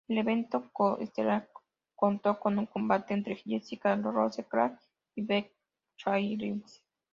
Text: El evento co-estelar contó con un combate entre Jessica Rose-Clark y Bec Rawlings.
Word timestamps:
El 0.07 0.17
evento 0.17 0.67
co-estelar 0.73 1.51
contó 1.95 2.39
con 2.39 2.57
un 2.57 2.65
combate 2.65 3.13
entre 3.13 3.35
Jessica 3.35 3.95
Rose-Clark 3.95 4.79
y 5.13 5.21
Bec 5.23 5.53
Rawlings. 6.03 6.83